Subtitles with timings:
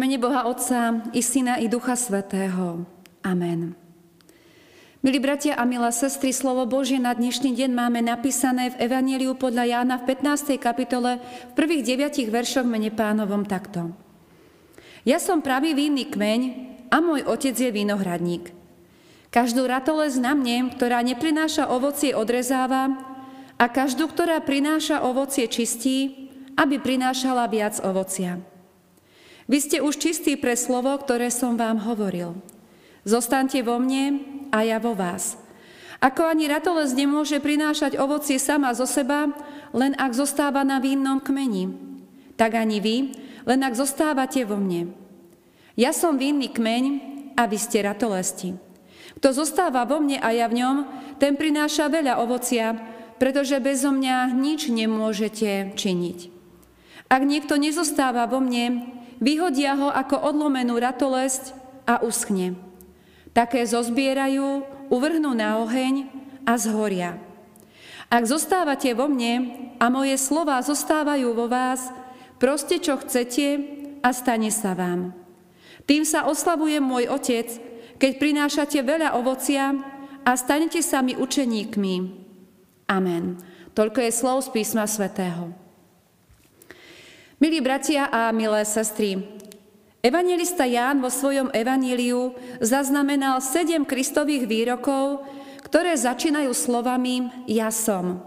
[0.00, 2.88] Mene Boha Otca i Syna i Ducha Svetého.
[3.20, 3.76] Amen.
[5.04, 9.68] Milí bratia a milé sestry, slovo Božie na dnešný deň máme napísané v Evangeliu podľa
[9.68, 10.56] Jána v 15.
[10.56, 13.92] kapitole v prvých deviatich veršoch mene pánovom takto.
[15.04, 16.40] Ja som pravý vínny kmeň
[16.88, 18.56] a môj otec je vinohradník.
[19.28, 22.88] Každú ratolesť na mne, ktorá neprináša ovocie, odrezáva
[23.60, 28.40] a každú, ktorá prináša ovocie, čistí, aby prinášala viac ovocia.
[29.50, 32.38] Vy ste už čistí pre slovo, ktoré som vám hovoril.
[33.02, 34.22] Zostaňte vo mne
[34.54, 35.34] a ja vo vás.
[35.98, 39.26] Ako ani ratolesť nemôže prinášať ovocie sama zo seba,
[39.74, 41.66] len ak zostáva na vínnom kmeni.
[42.38, 42.96] Tak ani vy,
[43.42, 44.94] len ak zostávate vo mne.
[45.74, 46.84] Ja som vínny kmeň
[47.34, 48.54] a vy ste ratolesti.
[49.18, 50.76] Kto zostáva vo mne a ja v ňom,
[51.18, 52.78] ten prináša veľa ovocia,
[53.18, 56.18] pretože bezo mňa nič nemôžete činiť.
[57.10, 61.54] Ak niekto nezostáva vo mne, vyhodia ho ako odlomenú ratolesť
[61.84, 62.56] a uschne.
[63.30, 66.10] Také zozbierajú, uvrhnú na oheň
[66.42, 67.14] a zhoria.
[68.10, 71.94] Ak zostávate vo mne a moje slova zostávajú vo vás,
[72.42, 73.46] proste čo chcete
[74.02, 75.14] a stane sa vám.
[75.86, 77.46] Tým sa oslavuje môj Otec,
[78.02, 79.78] keď prinášate veľa ovocia
[80.26, 81.94] a stanete sa mi učeníkmi.
[82.90, 83.38] Amen.
[83.78, 85.54] Toľko je slov z písma svätého.
[87.40, 89.16] Milí bratia a milé sestry,
[90.04, 95.24] Evangelista Ján vo svojom evaníliu zaznamenal sedem kristových výrokov,
[95.64, 98.20] ktoré začínajú slovami Ja som.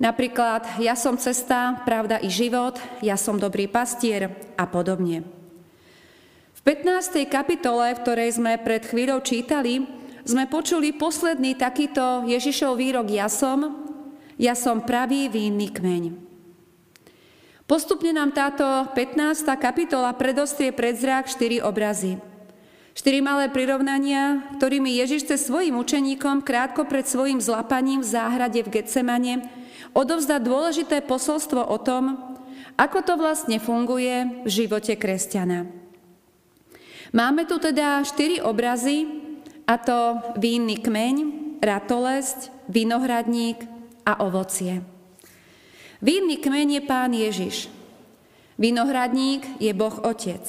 [0.00, 5.20] Napríklad Ja som cesta, pravda i život, Ja som dobrý pastier a podobne.
[6.56, 7.20] V 15.
[7.28, 9.84] kapitole, v ktorej sme pred chvíľou čítali,
[10.24, 13.84] sme počuli posledný takýto Ježišov výrok Ja som,
[14.40, 16.29] Ja som pravý vínny kmeň.
[17.70, 19.46] Postupne nám táto 15.
[19.54, 22.18] kapitola predostrie pred zrák štyri obrazy.
[22.98, 28.74] Štyri malé prirovnania, ktorými Ježiš cez svojim učeníkom krátko pred svojim zlapaním v záhrade v
[28.74, 29.46] Getsemane
[29.94, 32.18] odovzdá dôležité posolstvo o tom,
[32.74, 35.70] ako to vlastne funguje v živote kresťana.
[37.14, 39.06] Máme tu teda štyri obrazy,
[39.70, 41.16] a to vínny kmeň,
[41.62, 43.62] ratolesť, vinohradník
[44.02, 44.82] a ovocie.
[46.00, 47.68] Vínny kmeň je Pán Ježiš.
[48.56, 50.40] Vinohradník je Boh Otec.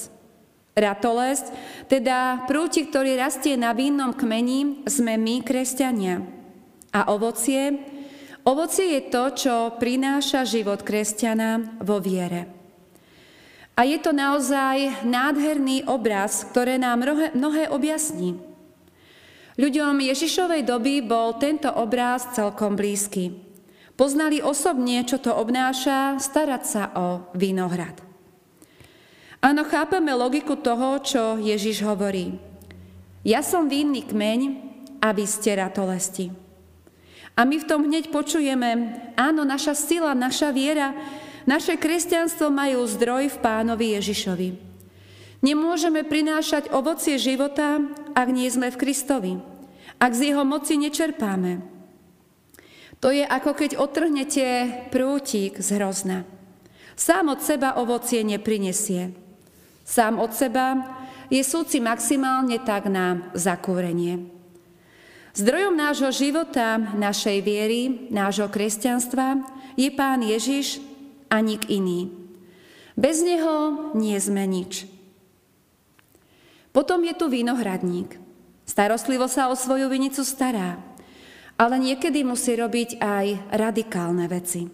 [0.71, 1.51] Ratolesť,
[1.91, 6.23] teda prúti, ktorý rastie na vínnom kmeni, sme my, kresťania.
[6.95, 7.83] A ovocie?
[8.47, 12.47] Ovocie je to, čo prináša život kresťana vo viere.
[13.75, 18.39] A je to naozaj nádherný obraz, ktoré nám mnohé, mnohé objasní.
[19.59, 23.50] Ľuďom Ježišovej doby bol tento obraz celkom blízky.
[24.01, 28.01] Poznali osobne, čo to obnáša starať sa o vinohrad.
[29.45, 32.33] Áno, chápeme logiku toho, čo Ježiš hovorí.
[33.21, 34.41] Ja som vínny kmeň
[35.05, 36.33] a vy ste ratolesti.
[37.37, 40.97] A my v tom hneď počujeme, áno, naša sila, naša viera,
[41.45, 44.49] naše kresťanstvo majú zdroj v pánovi Ježišovi.
[45.45, 47.77] Nemôžeme prinášať ovocie života,
[48.17, 49.33] ak nie sme v Kristovi,
[50.01, 51.70] ak z jeho moci nečerpáme.
[53.01, 54.45] To je ako keď otrhnete
[54.93, 56.21] prútik z hrozna.
[56.93, 59.17] Sám od seba ovocie neprinesie.
[59.81, 60.77] Sám od seba
[61.33, 64.29] je súci maximálne tak na zakúrenie.
[65.33, 69.41] Zdrojom nášho života, našej viery, nášho kresťanstva
[69.79, 70.83] je Pán Ježiš
[71.25, 72.13] a nik iný.
[72.93, 74.85] Bez Neho nie sme nič.
[76.69, 78.19] Potom je tu vinohradník.
[78.67, 80.90] Starostlivo sa o svoju vinicu stará
[81.61, 84.65] ale niekedy musí robiť aj radikálne veci.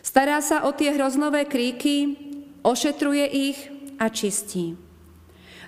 [0.00, 2.16] Stará sa o tie hroznové kríky,
[2.64, 3.58] ošetruje ich
[4.00, 4.72] a čistí.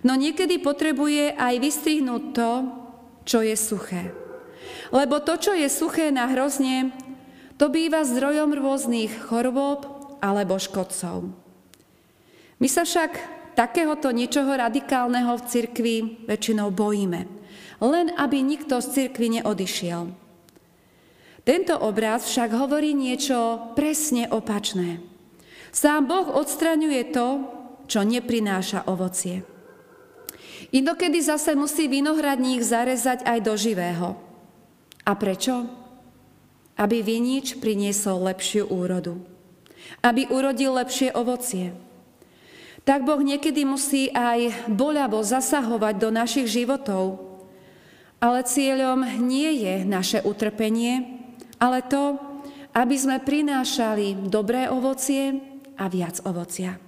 [0.00, 2.50] No niekedy potrebuje aj vystrihnúť to,
[3.28, 4.16] čo je suché.
[4.88, 6.96] Lebo to, čo je suché na hrozne,
[7.60, 9.84] to býva zdrojom rôznych chorôb
[10.24, 11.28] alebo škodcov.
[12.58, 13.12] My sa však
[13.52, 17.33] takéhoto ničoho radikálneho v cirkvi väčšinou bojíme
[17.82, 20.14] len aby nikto z cirkvi neodišiel.
[21.44, 25.04] Tento obraz však hovorí niečo presne opačné.
[25.74, 27.28] Sám Boh odstraňuje to,
[27.84, 29.44] čo neprináša ovocie.
[30.72, 34.16] Inokedy zase musí vinohradník zarezať aj do živého.
[35.04, 35.68] A prečo?
[36.80, 39.20] Aby vinič priniesol lepšiu úrodu.
[40.00, 41.76] Aby urodil lepšie ovocie.
[42.88, 47.33] Tak Boh niekedy musí aj boľavo zasahovať do našich životov,
[48.24, 51.20] ale cieľom nie je naše utrpenie,
[51.60, 52.16] ale to,
[52.72, 55.44] aby sme prinášali dobré ovocie
[55.76, 56.80] a viac ovocia.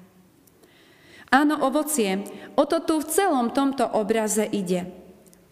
[1.28, 2.24] Áno, ovocie,
[2.56, 4.88] o to tu v celom tomto obraze ide.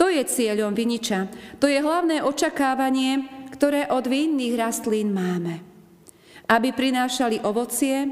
[0.01, 1.29] To je cieľom viniča.
[1.61, 5.61] To je hlavné očakávanie, ktoré od vinných rastlín máme.
[6.49, 8.09] Aby prinášali ovocie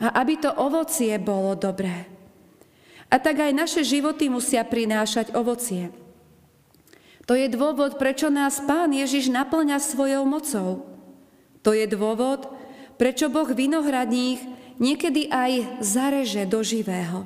[0.00, 2.08] a aby to ovocie bolo dobré.
[3.12, 6.01] A tak aj naše životy musia prinášať ovocie.
[7.30, 10.86] To je dôvod, prečo nás Pán Ježiš naplňa svojou mocou.
[11.62, 12.50] To je dôvod,
[12.98, 14.42] prečo Boh vinohradník
[14.82, 17.22] niekedy aj zareže do živého,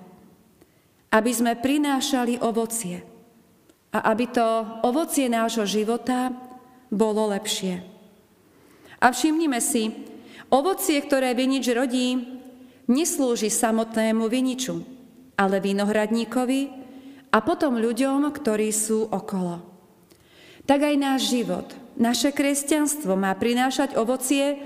[1.09, 3.01] aby sme prinášali ovocie
[3.97, 4.45] a aby to
[4.85, 6.29] ovocie nášho života
[6.93, 7.81] bolo lepšie.
[9.01, 9.93] A všimnime si,
[10.53, 12.37] ovocie, ktoré vinič rodí,
[12.85, 14.85] neslúži samotnému viniču,
[15.41, 16.61] ale vinohradníkovi
[17.33, 19.76] a potom ľuďom, ktorí sú okolo.
[20.67, 24.61] Tak aj náš život, naše kresťanstvo má prinášať ovocie,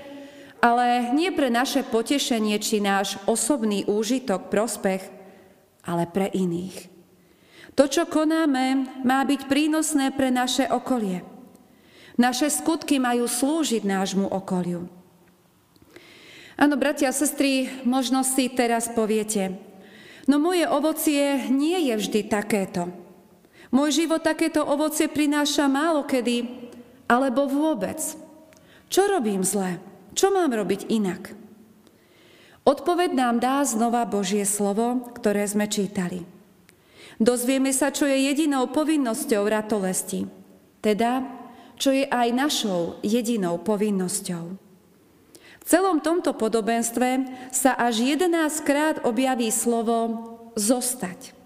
[0.60, 5.04] ale nie pre naše potešenie či náš osobný úžitok, prospech,
[5.84, 6.88] ale pre iných.
[7.76, 11.24] To, čo konáme, má byť prínosné pre naše okolie.
[12.20, 14.84] Naše skutky majú slúžiť nášmu okoliu.
[16.60, 19.56] Áno, bratia a sestry, možno si teraz poviete,
[20.28, 22.92] no moje ovocie nie je vždy takéto.
[23.70, 26.46] Môj život takéto ovocie prináša málo kedy,
[27.06, 27.98] alebo vôbec.
[28.90, 29.78] Čo robím zle?
[30.14, 31.38] Čo mám robiť inak?
[32.66, 36.26] Odpoveď nám dá znova Božie slovo, ktoré sme čítali.
[37.22, 40.26] Dozvieme sa, čo je jedinou povinnosťou ratolesti,
[40.82, 41.24] teda
[41.80, 44.44] čo je aj našou jedinou povinnosťou.
[45.60, 48.32] V celom tomto podobenstve sa až 11
[48.66, 49.96] krát objaví slovo
[50.56, 51.39] zostať.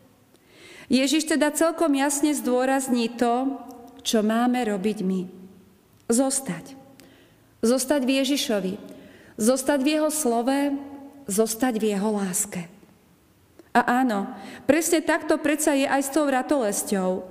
[0.92, 3.56] Ježiš teda celkom jasne zdôrazní to,
[4.04, 5.26] čo máme robiť my.
[6.12, 6.76] Zostať.
[7.64, 8.74] Zostať v Ježišovi,
[9.40, 10.76] zostať v Jeho slove,
[11.24, 12.68] zostať v Jeho láske.
[13.74, 14.28] A áno,
[14.68, 17.26] presne takto predsa je aj s tou ratolesťou.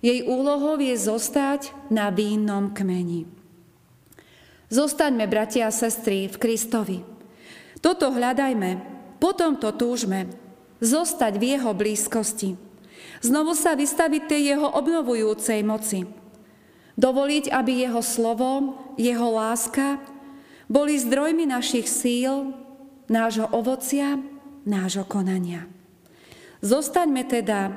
[0.00, 3.28] Jej úlohou je zostať na vínnom kmeni.
[4.68, 6.98] Zostaňme, bratia a sestry, v Kristovi.
[7.78, 8.82] Toto hľadajme,
[9.22, 10.28] potom to túžme,
[10.82, 12.67] zostať v Jeho blízkosti.
[13.18, 16.06] Znovu sa vystaviť tej Jeho obnovujúcej moci.
[16.98, 20.02] Dovoliť, aby Jeho slovo, Jeho láska
[20.70, 22.54] boli zdrojmi našich síl,
[23.08, 24.20] nášho ovocia,
[24.68, 25.64] nášho konania.
[26.60, 27.72] Zostaňme teda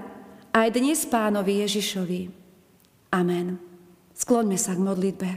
[0.52, 2.22] aj dnes pánovi Ježišovi.
[3.14, 3.62] Amen.
[4.18, 5.30] Skloňme sa k modlitbe.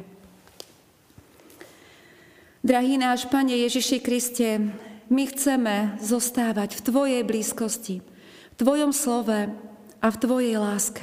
[2.65, 4.73] Drahý náš Pane Ježiši Kriste,
[5.13, 9.53] my chceme zostávať v Tvojej blízkosti, v Tvojom slove
[10.05, 11.01] a v Tvojej láske.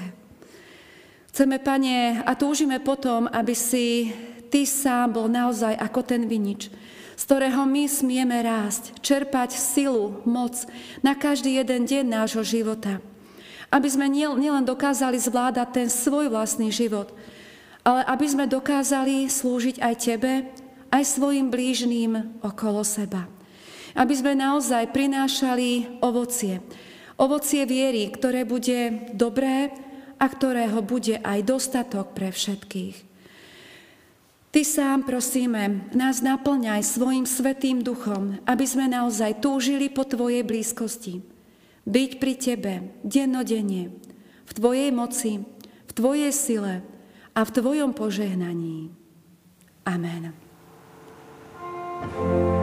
[1.34, 4.14] Chceme, Pane, a túžime potom, aby si
[4.54, 6.70] Ty sám bol naozaj ako ten vinič,
[7.18, 10.54] z ktorého my smieme rásť, čerpať silu, moc
[11.02, 13.02] na každý jeden deň nášho života.
[13.74, 17.10] Aby sme nielen dokázali zvládať ten svoj vlastný život,
[17.82, 20.46] ale aby sme dokázali slúžiť aj Tebe,
[20.92, 23.26] aj svojim blížným okolo seba.
[23.96, 26.60] Aby sme naozaj prinášali ovocie.
[27.22, 29.70] Ovocie viery, ktoré bude dobré,
[30.22, 33.10] a ktorého bude aj dostatok pre všetkých.
[34.52, 41.26] Ty sám, prosíme, nás naplňaj svojim svetým duchom, aby sme naozaj túžili po Tvojej blízkosti.
[41.88, 43.96] Byť pri Tebe dennodenne,
[44.46, 45.42] v Tvojej moci,
[45.88, 46.86] v Tvojej sile
[47.34, 48.94] a v Tvojom požehnaní.
[49.88, 50.38] Amen.
[52.02, 52.61] thank you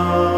[0.00, 0.29] Amen.